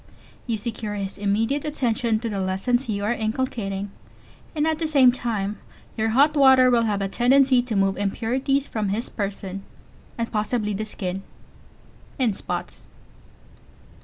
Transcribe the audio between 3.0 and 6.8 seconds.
are inculcating, and at the same time your hot water